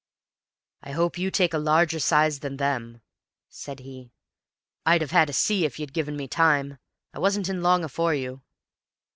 "I 0.81 0.93
hope 0.93 1.19
you 1.19 1.29
take 1.29 1.53
a 1.53 1.59
larger 1.59 1.99
size 1.99 2.39
than 2.39 2.57
them," 2.57 3.03
said 3.49 3.81
he. 3.81 4.11
"I'd 4.83 5.01
have 5.01 5.11
had 5.11 5.29
a 5.29 5.33
see 5.33 5.63
if 5.63 5.77
you'd 5.77 5.93
given 5.93 6.17
me 6.17 6.27
time. 6.27 6.79
I 7.13 7.19
wasn't 7.19 7.49
in 7.49 7.61
long 7.61 7.83
afore 7.83 8.15
you." 8.15 8.41